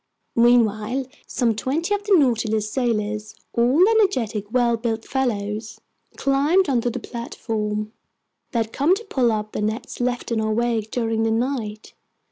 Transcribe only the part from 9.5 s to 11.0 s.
the nets left in our wake